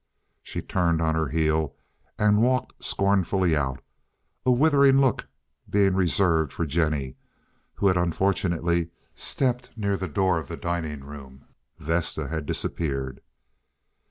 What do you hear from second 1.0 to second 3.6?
her heel and walked scornfully